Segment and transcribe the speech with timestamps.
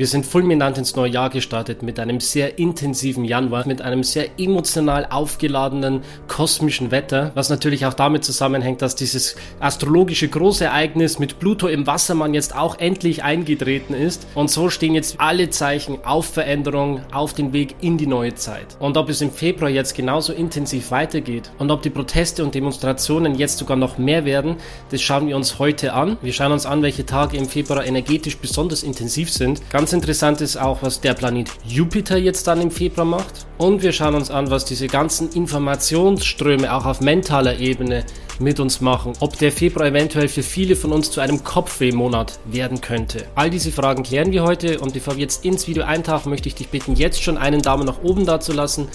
[0.00, 4.38] Wir sind fulminant ins neue Jahr gestartet mit einem sehr intensiven Januar, mit einem sehr
[4.38, 11.66] emotional aufgeladenen kosmischen Wetter, was natürlich auch damit zusammenhängt, dass dieses astrologische Großereignis mit Pluto
[11.66, 14.28] im Wassermann jetzt auch endlich eingetreten ist.
[14.36, 18.76] Und so stehen jetzt alle Zeichen auf Veränderung, auf den Weg in die neue Zeit.
[18.78, 23.34] Und ob es im Februar jetzt genauso intensiv weitergeht und ob die Proteste und Demonstrationen
[23.34, 24.58] jetzt sogar noch mehr werden,
[24.92, 26.18] das schauen wir uns heute an.
[26.22, 29.60] Wir schauen uns an, welche Tage im Februar energetisch besonders intensiv sind.
[29.70, 33.46] Ganz Ganz interessant ist auch, was der Planet Jupiter jetzt dann im Februar macht.
[33.56, 38.04] Und wir schauen uns an, was diese ganzen Informationsströme auch auf mentaler Ebene
[38.38, 39.14] mit uns machen.
[39.20, 43.24] Ob der Februar eventuell für viele von uns zu einem Kopfwehmonat werden könnte.
[43.34, 46.54] All diese Fragen klären wir heute und bevor wir jetzt ins Video eintauchen, möchte ich
[46.54, 48.88] dich bitten, jetzt schon einen Daumen nach oben da zu lassen.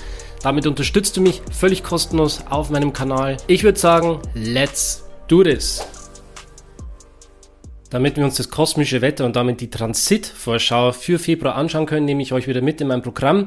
[0.43, 3.37] Damit unterstützt du mich völlig kostenlos auf meinem Kanal.
[3.47, 5.92] Ich würde sagen, let's do this!
[7.93, 12.23] Damit wir uns das kosmische Wetter und damit die Transitvorschau für Februar anschauen können, nehme
[12.23, 13.45] ich euch wieder mit in mein Programm.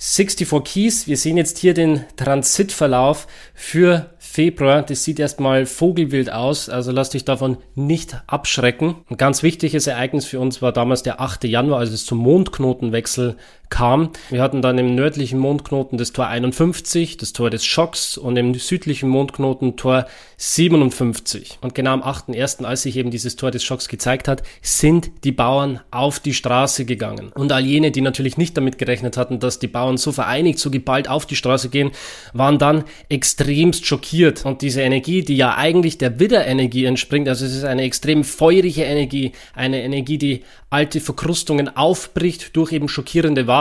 [0.00, 1.06] 64 Keys.
[1.06, 4.82] Wir sehen jetzt hier den Transitverlauf für Februar.
[4.82, 8.96] Das sieht erstmal vogelwild aus, also lasst dich davon nicht abschrecken.
[9.08, 11.44] Ein ganz wichtiges Ereignis für uns war damals der 8.
[11.44, 13.36] Januar, als es zum Mondknotenwechsel
[13.68, 14.10] kam.
[14.30, 18.54] Wir hatten dann im nördlichen Mondknoten das Tor 51, das Tor des Schocks und im
[18.54, 20.06] südlichen Mondknoten Tor
[20.38, 21.58] 57.
[21.62, 25.32] Und genau am 8.1., als sich eben dieses Tor des Schocks gezeigt hat, sind die
[25.32, 27.32] Bauern auf die Straße gegangen.
[27.34, 30.70] Und all jene, die natürlich nicht damit gerechnet hatten, dass die Bauern so vereinigt, so
[30.70, 31.90] geballt auf die Straße gehen,
[32.32, 34.44] waren dann extremst schockiert.
[34.44, 38.82] Und diese Energie, die ja eigentlich der Widderenergie entspringt, also es ist eine extrem feurige
[38.82, 43.55] Energie, eine Energie, die alte Verkrustungen aufbricht durch eben schockierende Wahrheiten,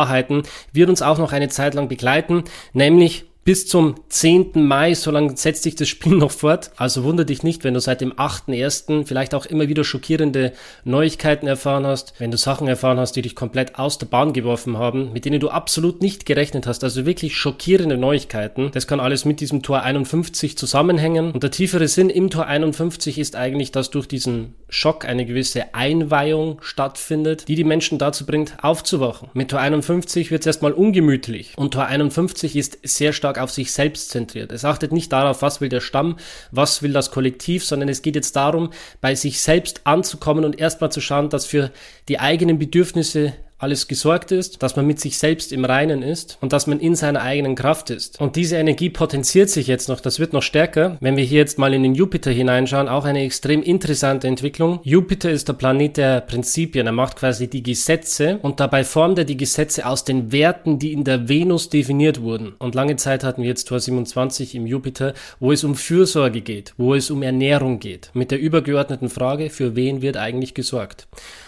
[0.73, 2.43] wird uns auch noch eine Zeit lang begleiten,
[2.73, 4.53] nämlich bis zum 10.
[4.55, 6.71] Mai, so lange setzt sich das Spiel noch fort.
[6.77, 9.05] Also wunder dich nicht, wenn du seit dem 8.1.
[9.05, 10.51] vielleicht auch immer wieder schockierende
[10.83, 14.79] Neuigkeiten erfahren hast, wenn du Sachen erfahren hast, die dich komplett aus der Bahn geworfen
[14.79, 16.83] haben, mit denen du absolut nicht gerechnet hast.
[16.83, 18.71] Also wirklich schockierende Neuigkeiten.
[18.73, 21.31] Das kann alles mit diesem Tor 51 zusammenhängen.
[21.31, 25.75] Und der tiefere Sinn im Tor 51 ist eigentlich, dass durch diesen Schock eine gewisse
[25.75, 29.29] Einweihung stattfindet, die die Menschen dazu bringt, aufzuwachen.
[29.33, 31.53] Mit Tor 51 wird es erstmal ungemütlich.
[31.57, 34.51] Und Tor 51 ist sehr stark stark auf sich selbst zentriert.
[34.51, 36.17] Es achtet nicht darauf, was will der Stamm,
[36.51, 40.91] was will das Kollektiv, sondern es geht jetzt darum, bei sich selbst anzukommen und erstmal
[40.91, 41.71] zu schauen, dass für
[42.07, 46.51] die eigenen Bedürfnisse alles gesorgt ist, dass man mit sich selbst im Reinen ist und
[46.51, 48.19] dass man in seiner eigenen Kraft ist.
[48.19, 50.97] Und diese Energie potenziert sich jetzt noch, das wird noch stärker.
[50.99, 54.79] Wenn wir hier jetzt mal in den Jupiter hineinschauen, auch eine extrem interessante Entwicklung.
[54.83, 59.25] Jupiter ist der Planet der Prinzipien, er macht quasi die Gesetze und dabei formt er
[59.25, 62.55] die Gesetze aus den Werten, die in der Venus definiert wurden.
[62.59, 66.73] Und lange Zeit hatten wir jetzt Tor 27 im Jupiter, wo es um Fürsorge geht,
[66.77, 71.07] wo es um Ernährung geht, mit der übergeordneten Frage, für wen wird eigentlich gesorgt.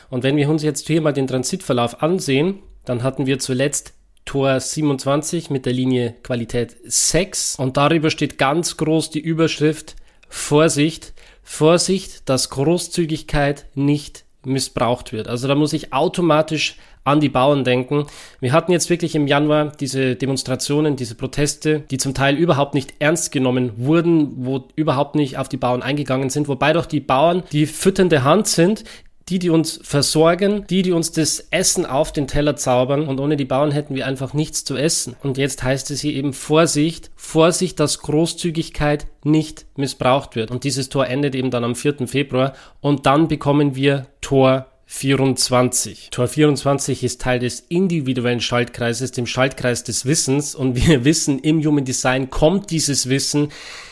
[0.09, 3.93] Und wenn wir uns jetzt hier mal den Transitverlauf ansehen, dann hatten wir zuletzt
[4.25, 9.95] Tor 27 mit der Linie Qualität 6 und darüber steht ganz groß die Überschrift
[10.29, 11.13] Vorsicht,
[11.43, 15.27] Vorsicht, dass Großzügigkeit nicht missbraucht wird.
[15.27, 16.75] Also da muss ich automatisch
[17.07, 18.05] an die Bauern denken.
[18.41, 22.95] Wir hatten jetzt wirklich im Januar diese Demonstrationen, diese Proteste, die zum Teil überhaupt nicht
[22.99, 27.43] ernst genommen wurden, wo überhaupt nicht auf die Bauern eingegangen sind, wobei doch die Bauern
[27.53, 28.83] die fütternde Hand sind,
[29.29, 33.35] die, die uns versorgen, die, die uns das Essen auf den Teller zaubern und ohne
[33.35, 35.15] die Bauern hätten wir einfach nichts zu essen.
[35.21, 40.51] Und jetzt heißt es hier eben Vorsicht, Vorsicht, dass Großzügigkeit nicht missbraucht wird.
[40.51, 42.07] Und dieses Tor endet eben dann am 4.
[42.07, 46.09] Februar und dann bekommen wir Tor 24.
[46.11, 51.63] Tor 24 ist Teil des individuellen Schaltkreises, dem Schaltkreis des Wissens und wir wissen, im
[51.63, 53.49] Human Design kommt dieses Wissen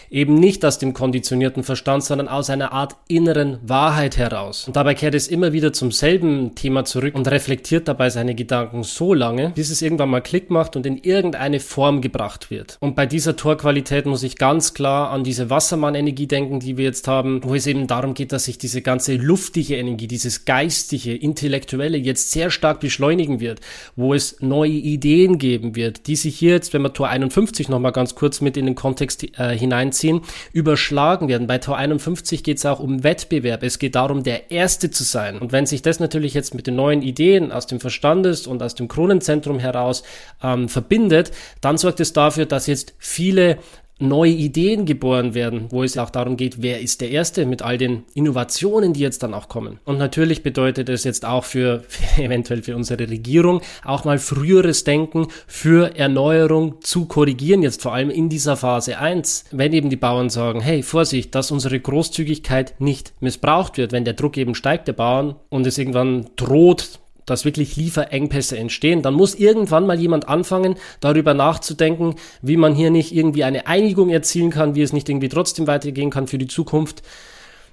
[0.10, 4.68] eben nicht aus dem konditionierten Verstand, sondern aus einer Art inneren Wahrheit heraus.
[4.68, 8.84] Und dabei kehrt es immer wieder zum selben Thema zurück und reflektiert dabei seine Gedanken
[8.84, 12.78] so lange, bis es irgendwann mal Klick macht und in irgendeine Form gebracht wird.
[12.80, 17.08] Und bei dieser Torqualität muss ich ganz klar an diese Wassermann-Energie denken, die wir jetzt
[17.08, 21.98] haben, wo es eben darum geht, dass sich diese ganze luftige Energie, dieses geistige, intellektuelle
[21.98, 23.62] jetzt sehr stark beschleunigen wird,
[23.96, 27.92] wo es neue Ideen geben wird, die sich hier jetzt, wenn wir Tor 51 nochmal
[27.92, 30.22] ganz kurz mit in den Kontext äh, hinein einziehen,
[30.52, 31.48] überschlagen werden.
[31.48, 33.64] Bei Tor 51 geht es auch um Wettbewerb.
[33.64, 35.40] Es geht darum, der Erste zu sein.
[35.40, 38.76] Und wenn sich das natürlich jetzt mit den neuen Ideen aus dem Verstandes und aus
[38.76, 40.04] dem Kronenzentrum heraus
[40.44, 41.32] ähm, verbindet,
[41.62, 43.58] dann sorgt es dafür, dass jetzt viele
[44.00, 47.78] neue Ideen geboren werden, wo es auch darum geht, wer ist der Erste mit all
[47.78, 49.80] den Innovationen, die jetzt dann auch kommen.
[49.86, 51.84] Und natürlich bedeutet es jetzt auch für,
[52.18, 58.10] eventuell für unsere Regierung auch mal früheres Denken für Erneuerung zu korrigieren, jetzt vor allem
[58.10, 59.46] in dieser Phase 1.
[59.52, 64.14] Wenn eben die Bauern sagen, hey, Vorsicht, dass unsere Großzügigkeit nicht missbraucht wird, wenn der
[64.14, 69.36] Druck eben steigt der Bauern und es irgendwann droht, dass wirklich Lieferengpässe entstehen, dann muss
[69.36, 74.76] irgendwann mal jemand anfangen, darüber nachzudenken, wie man hier nicht irgendwie eine Einigung erzielen kann,
[74.76, 77.02] wie es nicht irgendwie trotzdem weitergehen kann für die Zukunft.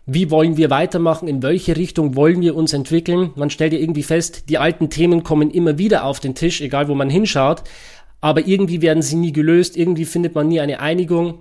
[0.04, 1.28] Wie wollen wir weitermachen?
[1.28, 3.30] In welche Richtung wollen wir uns entwickeln?
[3.36, 6.88] Man stellt ja irgendwie fest, die alten Themen kommen immer wieder auf den Tisch, egal
[6.88, 7.62] wo man hinschaut.
[8.20, 9.76] Aber irgendwie werden sie nie gelöst.
[9.76, 11.38] Irgendwie findet man nie eine Einigung,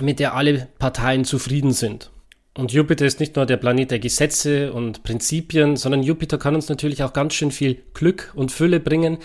[0.00, 2.10] mit der alle Parteien zufrieden sind.
[2.56, 6.68] Und Jupiter ist nicht nur der Planet der Gesetze und Prinzipien, sondern Jupiter kann uns
[6.68, 9.18] natürlich auch ganz schön viel Glück und Fülle bringen.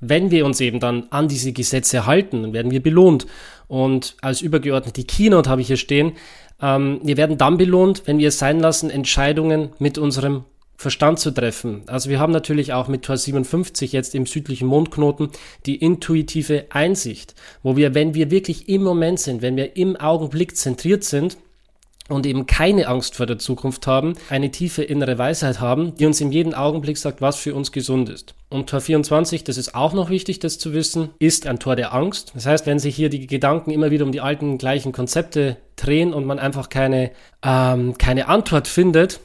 [0.00, 3.26] Wenn wir uns eben dann an diese Gesetze halten, dann werden wir belohnt.
[3.68, 6.12] Und als übergeordnete Keynote habe ich hier stehen,
[6.60, 10.44] ähm, wir werden dann belohnt, wenn wir es sein lassen, Entscheidungen mit unserem
[10.76, 11.82] Verstand zu treffen.
[11.86, 15.30] Also wir haben natürlich auch mit Tor 57 jetzt im südlichen Mondknoten
[15.64, 20.56] die intuitive Einsicht, wo wir, wenn wir wirklich im Moment sind, wenn wir im Augenblick
[20.56, 21.38] zentriert sind,
[22.08, 26.20] und eben keine Angst vor der Zukunft haben, eine tiefe innere Weisheit haben, die uns
[26.20, 28.34] in jedem Augenblick sagt, was für uns gesund ist.
[28.50, 31.94] Und Tor 24, das ist auch noch wichtig, das zu wissen, ist ein Tor der
[31.94, 32.32] Angst.
[32.34, 36.12] Das heißt, wenn sich hier die Gedanken immer wieder um die alten gleichen Konzepte drehen
[36.12, 37.10] und man einfach keine,
[37.42, 39.20] ähm, keine Antwort findet,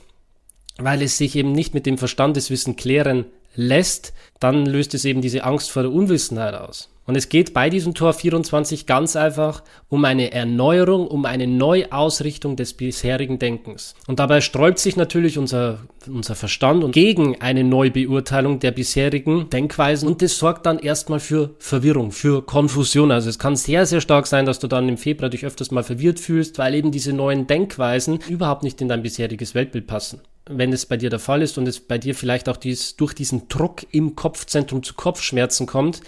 [0.77, 3.25] weil es sich eben nicht mit dem Verstandeswissen klären
[3.59, 6.89] lässt, dann löst es eben diese Angst vor der Unwissenheit aus.
[7.05, 12.55] Und es geht bei diesem Tor 24 ganz einfach um eine Erneuerung, um eine Neuausrichtung
[12.55, 13.95] des bisherigen Denkens.
[14.05, 20.21] Und dabei sträubt sich natürlich unser, unser Verstand gegen eine Neubeurteilung der bisherigen Denkweisen und
[20.21, 23.11] das sorgt dann erstmal für Verwirrung, für Konfusion.
[23.11, 25.83] Also es kann sehr, sehr stark sein, dass du dann im Februar dich öfters mal
[25.83, 30.73] verwirrt fühlst, weil eben diese neuen Denkweisen überhaupt nicht in dein bisheriges Weltbild passen wenn
[30.73, 33.47] es bei dir der Fall ist und es bei dir vielleicht auch dies, durch diesen
[33.47, 36.01] Druck im Kopfzentrum zu Kopfschmerzen kommt,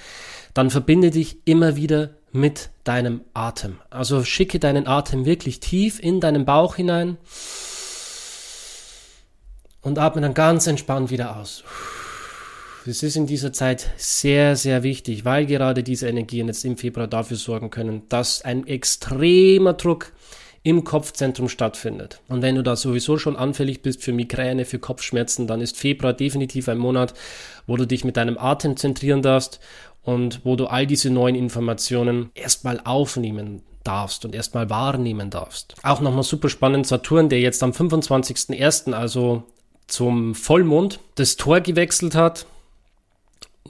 [0.54, 3.78] dann verbinde dich immer wieder mit deinem Atem.
[3.90, 7.18] Also schicke deinen Atem wirklich tief in deinen Bauch hinein
[9.82, 11.64] und atme dann ganz entspannt wieder aus.
[12.86, 17.08] Es ist in dieser Zeit sehr, sehr wichtig, weil gerade diese Energien jetzt im Februar
[17.08, 20.14] dafür sorgen können, dass ein extremer Druck
[20.64, 22.22] im Kopfzentrum stattfindet.
[22.28, 26.14] Und wenn du da sowieso schon anfällig bist für Migräne, für Kopfschmerzen, dann ist Februar
[26.14, 27.14] definitiv ein Monat,
[27.66, 29.60] wo du dich mit deinem Atem zentrieren darfst
[30.04, 35.76] und wo du all diese neuen Informationen erstmal aufnehmen darfst und erstmal wahrnehmen darfst.
[35.84, 39.44] Auch nochmal super spannend, Saturn, der jetzt am 25.01., also
[39.88, 42.46] zum Vollmond, das Tor gewechselt hat,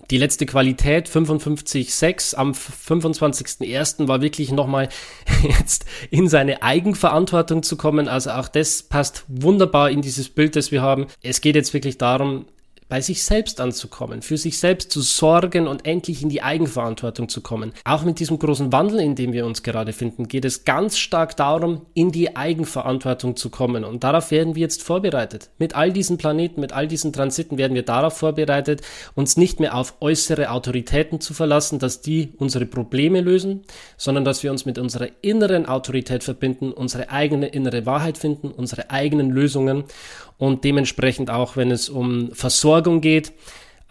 [0.10, 4.08] die letzte Qualität 55,6 am 25.01.
[4.08, 4.90] war wirklich nochmal
[5.44, 8.08] jetzt in seine Eigenverantwortung zu kommen.
[8.08, 11.08] Also auch das passt wunderbar in dieses Bild, das wir haben.
[11.24, 12.46] Es geht jetzt wirklich darum,
[12.92, 17.40] bei sich selbst anzukommen, für sich selbst zu sorgen und endlich in die Eigenverantwortung zu
[17.40, 17.72] kommen.
[17.86, 21.38] Auch mit diesem großen Wandel, in dem wir uns gerade finden, geht es ganz stark
[21.38, 23.86] darum, in die Eigenverantwortung zu kommen.
[23.86, 25.52] Und darauf werden wir jetzt vorbereitet.
[25.58, 28.82] Mit all diesen Planeten, mit all diesen Transiten werden wir darauf vorbereitet,
[29.16, 33.62] uns nicht mehr auf äußere Autoritäten zu verlassen, dass die unsere Probleme lösen,
[33.96, 38.90] sondern dass wir uns mit unserer inneren Autorität verbinden, unsere eigene innere Wahrheit finden, unsere
[38.90, 39.86] eigenen Lösungen
[40.42, 43.32] und dementsprechend auch, wenn es um Versorgung geht,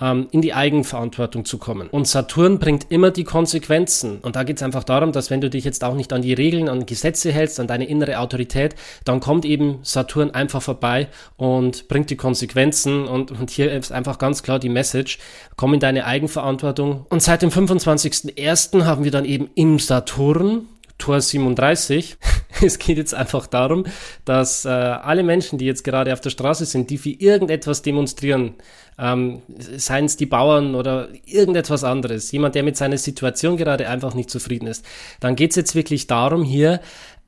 [0.01, 1.87] ähm, in die Eigenverantwortung zu kommen.
[1.89, 4.19] Und Saturn bringt immer die Konsequenzen.
[4.19, 6.33] Und da geht es einfach darum, dass wenn du dich jetzt auch nicht an die
[6.33, 8.75] Regeln, an Gesetze hältst, an deine innere Autorität,
[9.05, 11.07] dann kommt eben Saturn einfach vorbei
[11.37, 13.07] und bringt die Konsequenzen.
[13.07, 15.21] Und, und hier ist einfach ganz klar die Message,
[15.55, 17.07] komm in deine Eigenverantwortung.
[17.11, 18.87] Und seit dem 25.01.
[18.87, 20.67] haben wir dann eben im Saturn
[21.01, 22.17] Tor 37.
[22.63, 23.87] Es geht jetzt einfach darum,
[24.27, 28.55] dass äh, alle Menschen, die jetzt gerade auf der Straße sind, die für irgendetwas demonstrieren,
[28.99, 34.15] ähm, seien es die Bauern oder irgendetwas anderes, jemand, der mit seiner Situation gerade einfach
[34.15, 34.85] nicht zufrieden ist,
[35.21, 36.81] dann geht es jetzt wirklich darum, hier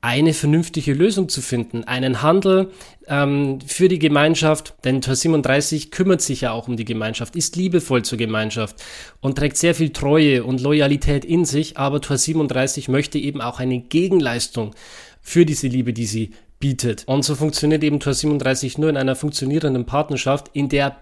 [0.03, 2.71] eine vernünftige Lösung zu finden, einen Handel
[3.07, 7.55] ähm, für die Gemeinschaft, denn Tor 37 kümmert sich ja auch um die Gemeinschaft, ist
[7.55, 8.83] liebevoll zur Gemeinschaft
[9.21, 13.61] und trägt sehr viel Treue und Loyalität in sich, aber Tor 37 möchte eben auch
[13.61, 14.75] eine Gegenleistung
[15.21, 17.03] für diese Liebe, die sie bietet.
[17.07, 20.97] Und so funktioniert eben Tor 37 nur in einer funktionierenden Partnerschaft, in der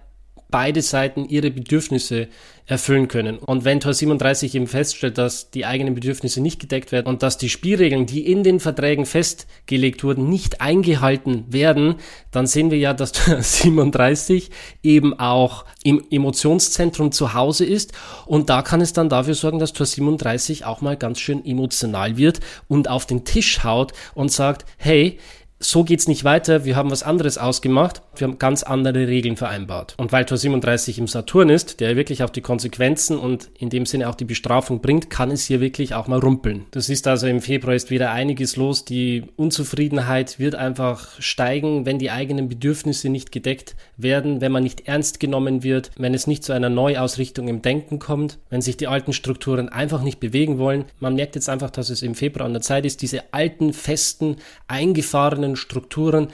[0.51, 2.27] beide Seiten ihre Bedürfnisse
[2.71, 3.37] erfüllen können.
[3.37, 7.37] Und wenn Tor 37 eben feststellt, dass die eigenen Bedürfnisse nicht gedeckt werden und dass
[7.37, 11.95] die Spielregeln, die in den Verträgen festgelegt wurden, nicht eingehalten werden,
[12.31, 14.51] dann sehen wir ja, dass Tor 37
[14.83, 17.91] eben auch im Emotionszentrum zu Hause ist.
[18.25, 22.15] Und da kann es dann dafür sorgen, dass Tor 37 auch mal ganz schön emotional
[22.17, 25.17] wird und auf den Tisch haut und sagt, hey,
[25.63, 29.93] so geht's nicht weiter, wir haben was anderes ausgemacht, wir haben ganz andere Regeln vereinbart.
[29.97, 33.85] Und weil Tor 37 im Saturn ist, der wirklich auch die Konsequenzen und in dem
[33.85, 36.65] Sinne auch die Bestrafung bringt, kann es hier wirklich auch mal rumpeln.
[36.71, 41.99] Du siehst also im Februar ist wieder einiges los, die Unzufriedenheit wird einfach steigen, wenn
[41.99, 46.43] die eigenen Bedürfnisse nicht gedeckt werden, wenn man nicht ernst genommen wird, wenn es nicht
[46.43, 50.85] zu einer Neuausrichtung im Denken kommt, wenn sich die alten Strukturen einfach nicht bewegen wollen.
[50.99, 54.37] Man merkt jetzt einfach, dass es im Februar an der Zeit ist, diese alten, festen,
[54.67, 56.27] eingefahrenen bestehenden Strukturen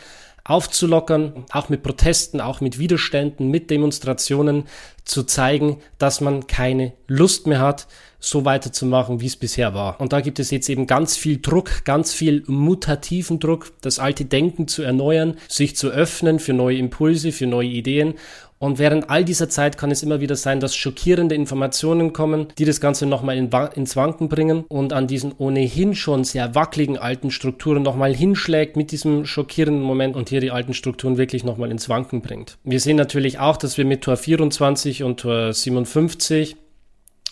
[0.43, 4.63] aufzulockern, auch mit Protesten, auch mit Widerständen, mit Demonstrationen
[5.03, 7.87] zu zeigen, dass man keine Lust mehr hat,
[8.19, 9.99] so weiterzumachen, wie es bisher war.
[9.99, 14.23] Und da gibt es jetzt eben ganz viel Druck, ganz viel mutativen Druck, das alte
[14.23, 18.13] Denken zu erneuern, sich zu öffnen für neue Impulse, für neue Ideen
[18.59, 22.65] und während all dieser Zeit kann es immer wieder sein, dass schockierende Informationen kommen, die
[22.65, 27.31] das Ganze nochmal in ins Wanken bringen und an diesen ohnehin schon sehr wackeligen alten
[27.31, 31.89] Strukturen nochmal hinschlägt mit diesem schockierenden Moment und hier die alten Strukturen wirklich nochmal ins
[31.89, 32.57] Wanken bringt.
[32.63, 36.55] Wir sehen natürlich auch, dass wir mit Tor 24 und Tor 57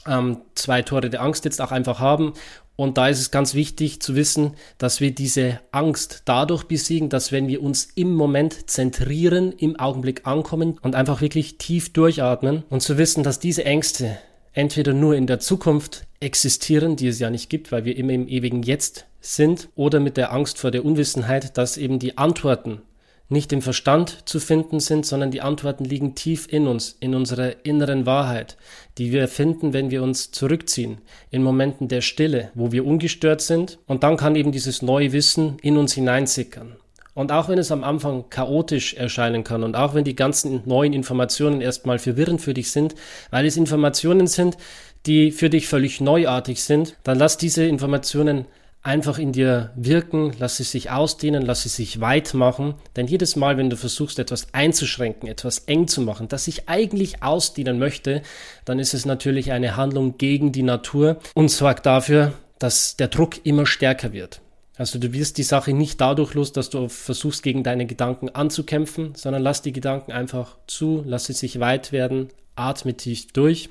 [0.07, 2.33] ähm, zwei Tore der Angst jetzt auch einfach haben
[2.75, 7.31] und da ist es ganz wichtig zu wissen, dass wir diese Angst dadurch besiegen, dass
[7.31, 12.81] wenn wir uns im Moment zentrieren, im Augenblick ankommen und einfach wirklich tief durchatmen und
[12.81, 14.17] zu wissen, dass diese Ängste
[14.53, 18.27] entweder nur in der Zukunft existieren, die es ja nicht gibt, weil wir immer im
[18.27, 22.81] ewigen Jetzt sind, oder mit der Angst vor der Unwissenheit, dass eben die Antworten
[23.27, 27.65] nicht im Verstand zu finden sind, sondern die Antworten liegen tief in uns, in unserer
[27.65, 28.57] inneren Wahrheit,
[28.97, 30.99] die wir finden, wenn wir uns zurückziehen,
[31.31, 33.79] in Momenten der Stille, wo wir ungestört sind.
[33.87, 36.75] Und dann kann eben dieses neue Wissen in uns hineinsickern.
[37.15, 40.91] Und auch wenn es am Anfang chaotisch erscheinen kann und auch wenn die ganzen neuen
[40.91, 42.93] Informationen erstmal verwirrend für dich sind,
[43.31, 44.57] weil es Informationen sind,
[45.05, 48.45] die für dich völlig neuartig sind, dann lass diese Informationen
[48.85, 52.75] einfach in dir wirken, lass sie sich ausdehnen, lass sie sich weit machen.
[52.95, 57.23] Denn jedes Mal, wenn du versuchst, etwas einzuschränken, etwas eng zu machen, das sich eigentlich
[57.23, 58.21] ausdehnen möchte,
[58.63, 63.45] dann ist es natürlich eine Handlung gegen die Natur und sorgt dafür, dass der Druck
[63.45, 64.41] immer stärker wird.
[64.77, 69.15] Also du wirst die Sache nicht dadurch los, dass du versuchst, gegen deine Gedanken anzukämpfen,
[69.15, 73.69] sondern lass die Gedanken einfach zu, lass sie sich weit werden, atme tief durch.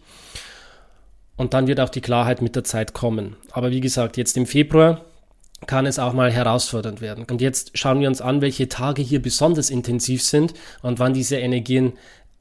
[1.37, 3.37] Und dann wird auch die Klarheit mit der Zeit kommen.
[3.53, 5.05] Aber wie gesagt, jetzt im Februar
[5.67, 7.25] kann es auch mal herausfordernd werden.
[7.31, 11.37] Und jetzt schauen wir uns an, welche Tage hier besonders intensiv sind und wann diese
[11.37, 11.95] Energien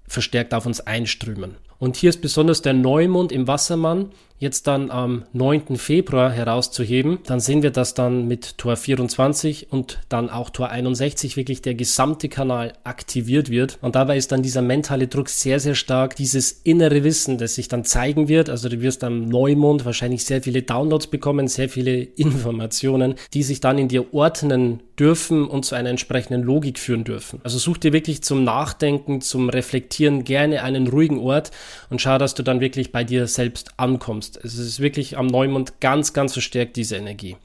[0.08, 1.56] verstärkt auf uns einströmen.
[1.80, 4.12] Und hier ist besonders der Neumond im Wassermann
[4.44, 5.78] jetzt dann am 9.
[5.78, 11.36] Februar herauszuheben, dann sehen wir, dass dann mit Tor 24 und dann auch Tor 61
[11.38, 13.80] wirklich der gesamte Kanal aktiviert wird.
[13.82, 16.16] Und dabei ist dann dieser mentale Druck sehr, sehr stark.
[16.16, 18.50] Dieses innere Wissen, das sich dann zeigen wird.
[18.50, 23.60] Also du wirst am Neumond wahrscheinlich sehr viele Downloads bekommen, sehr viele Informationen, die sich
[23.62, 27.40] dann in dir ordnen dürfen und zu einer entsprechenden Logik führen dürfen.
[27.44, 31.52] Also such dir wirklich zum Nachdenken, zum Reflektieren gerne einen ruhigen Ort
[31.90, 34.46] und schau, dass du dann wirklich bei dir selbst ankommst nutzt.
[34.46, 37.36] Es ist wirklich am Neumond ganz, ganz verstärkt diese Energie.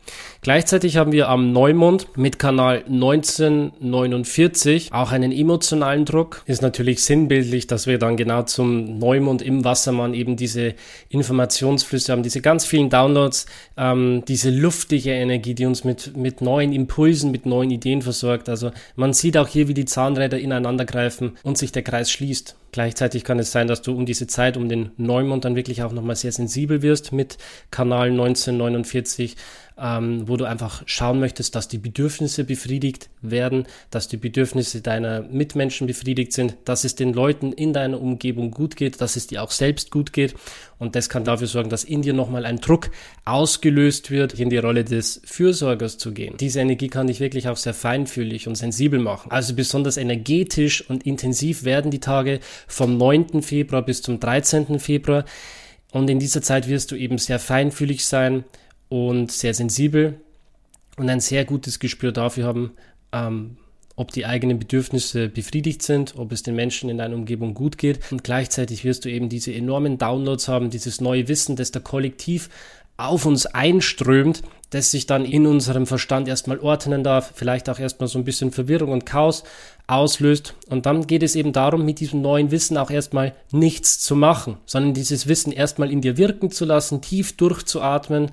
[0.43, 6.43] Gleichzeitig haben wir am Neumond mit Kanal 1949 auch einen emotionalen Druck.
[6.47, 10.75] Ist natürlich sinnbildlich, dass wir dann genau zum Neumond im Wassermann eben diese
[11.09, 16.73] Informationsflüsse haben, diese ganz vielen Downloads, ähm, diese luftige Energie, die uns mit, mit neuen
[16.73, 18.49] Impulsen, mit neuen Ideen versorgt.
[18.49, 22.57] Also man sieht auch hier, wie die Zahnräder ineinander greifen und sich der Kreis schließt.
[22.71, 25.93] Gleichzeitig kann es sein, dass du um diese Zeit, um den Neumond dann wirklich auch
[25.93, 27.39] nochmal sehr sensibel wirst mit
[27.71, 29.37] Kanal 1949
[29.81, 35.23] ähm, wo du einfach schauen möchtest, dass die Bedürfnisse befriedigt werden, dass die Bedürfnisse deiner
[35.23, 39.43] Mitmenschen befriedigt sind, dass es den Leuten in deiner Umgebung gut geht, dass es dir
[39.43, 40.35] auch selbst gut geht.
[40.79, 42.91] Und das kann dafür sorgen, dass in dir nochmal ein Druck
[43.25, 46.37] ausgelöst wird, in die Rolle des Fürsorgers zu gehen.
[46.39, 49.31] Diese Energie kann dich wirklich auch sehr feinfühlig und sensibel machen.
[49.31, 53.43] Also besonders energetisch und intensiv werden die Tage vom 9.
[53.43, 54.79] Februar bis zum 13.
[54.79, 55.25] Februar.
[55.91, 58.45] Und in dieser Zeit wirst du eben sehr feinfühlig sein,
[58.89, 60.21] und sehr sensibel
[60.97, 62.73] und ein sehr gutes Gespür dafür haben,
[63.13, 63.57] ähm,
[63.97, 68.01] ob die eigenen Bedürfnisse befriedigt sind, ob es den Menschen in deiner Umgebung gut geht.
[68.13, 72.49] Und gleichzeitig wirst du eben diese enormen Downloads haben, dieses neue Wissen, das da kollektiv
[72.97, 78.09] auf uns einströmt, das sich dann in unserem Verstand erstmal ordnen darf, vielleicht auch erstmal
[78.09, 79.45] so ein bisschen Verwirrung und Chaos
[79.87, 80.55] auslöst.
[80.69, 84.59] Und dann geht es eben darum, mit diesem neuen Wissen auch erstmal nichts zu machen,
[84.67, 88.31] sondern dieses Wissen erstmal in dir wirken zu lassen, tief durchzuatmen,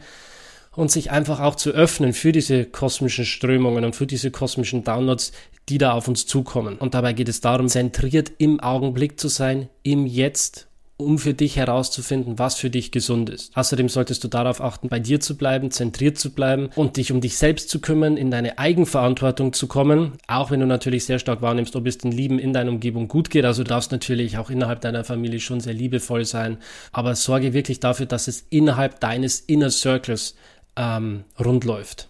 [0.75, 5.31] und sich einfach auch zu öffnen für diese kosmischen Strömungen und für diese kosmischen Downloads,
[5.69, 6.77] die da auf uns zukommen.
[6.77, 10.67] Und dabei geht es darum, zentriert im Augenblick zu sein, im Jetzt
[10.97, 13.55] um für dich herauszufinden, was für dich gesund ist.
[13.57, 17.19] Außerdem solltest du darauf achten, bei dir zu bleiben, zentriert zu bleiben und dich um
[17.19, 21.41] dich selbst zu kümmern, in deine Eigenverantwortung zu kommen, auch wenn du natürlich sehr stark
[21.41, 23.43] wahrnimmst, ob es den Lieben in deiner Umgebung gut geht.
[23.43, 26.57] Also du darfst natürlich auch innerhalb deiner Familie schon sehr liebevoll sein,
[26.93, 30.35] aber sorge wirklich dafür, dass es innerhalb deines Inner Circles
[30.77, 32.09] ähm, rund läuft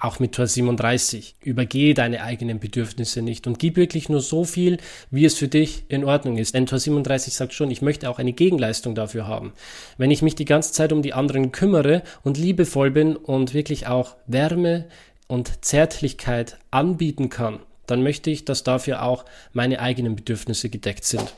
[0.00, 1.34] auch mit Tor 37.
[1.42, 4.78] Übergehe deine eigenen Bedürfnisse nicht und gib wirklich nur so viel,
[5.10, 6.54] wie es für dich in Ordnung ist.
[6.54, 9.52] Denn Tor 37 sagt schon, ich möchte auch eine Gegenleistung dafür haben.
[9.96, 13.88] Wenn ich mich die ganze Zeit um die anderen kümmere und liebevoll bin und wirklich
[13.88, 14.84] auch Wärme
[15.26, 21.34] und Zärtlichkeit anbieten kann, dann möchte ich, dass dafür auch meine eigenen Bedürfnisse gedeckt sind.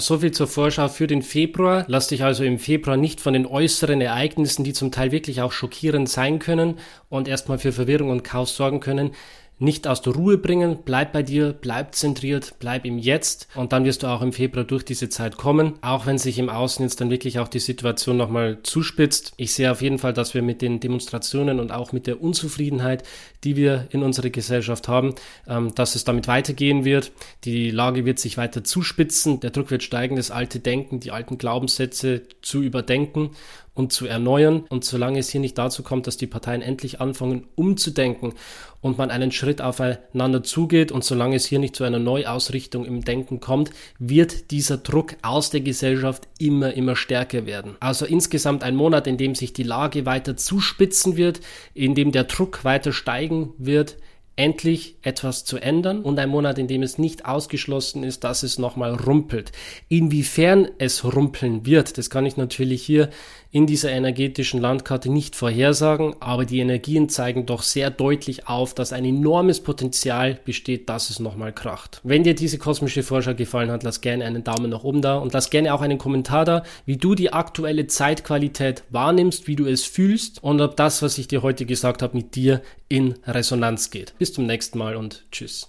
[0.00, 1.84] Soviel zur Vorschau für den Februar.
[1.88, 5.50] Lass dich also im Februar nicht von den äußeren Ereignissen, die zum Teil wirklich auch
[5.50, 6.78] schockierend sein können
[7.08, 9.10] und erstmal für Verwirrung und Chaos sorgen können,
[9.58, 13.48] nicht aus der Ruhe bringen, bleib bei dir, bleib zentriert, bleib im Jetzt.
[13.54, 16.48] Und dann wirst du auch im Februar durch diese Zeit kommen, auch wenn sich im
[16.48, 19.32] Außen jetzt dann wirklich auch die Situation nochmal zuspitzt.
[19.36, 23.02] Ich sehe auf jeden Fall, dass wir mit den Demonstrationen und auch mit der Unzufriedenheit,
[23.44, 25.14] die wir in unserer Gesellschaft haben,
[25.46, 27.12] ähm, dass es damit weitergehen wird.
[27.44, 31.38] Die Lage wird sich weiter zuspitzen, der Druck wird steigen, das alte Denken, die alten
[31.38, 33.30] Glaubenssätze zu überdenken
[33.78, 34.64] und zu erneuern.
[34.68, 38.34] Und solange es hier nicht dazu kommt, dass die Parteien endlich anfangen umzudenken
[38.80, 43.04] und man einen Schritt aufeinander zugeht und solange es hier nicht zu einer Neuausrichtung im
[43.04, 47.76] Denken kommt, wird dieser Druck aus der Gesellschaft immer, immer stärker werden.
[47.80, 51.40] Also insgesamt ein Monat, in dem sich die Lage weiter zuspitzen wird,
[51.74, 53.96] in dem der Druck weiter steigen wird,
[54.38, 58.56] endlich etwas zu ändern und ein Monat, in dem es nicht ausgeschlossen ist, dass es
[58.56, 59.50] nochmal rumpelt.
[59.88, 63.10] Inwiefern es rumpeln wird, das kann ich natürlich hier
[63.50, 68.92] in dieser energetischen Landkarte nicht vorhersagen, aber die Energien zeigen doch sehr deutlich auf, dass
[68.92, 72.00] ein enormes Potenzial besteht, dass es nochmal kracht.
[72.04, 75.32] Wenn dir diese kosmische Vorschau gefallen hat, lass gerne einen Daumen nach oben da und
[75.32, 79.84] lass gerne auch einen Kommentar da, wie du die aktuelle Zeitqualität wahrnimmst, wie du es
[79.84, 84.14] fühlst und ob das, was ich dir heute gesagt habe, mit dir in Resonanz geht.
[84.18, 85.68] Bis zum nächsten Mal und tschüss.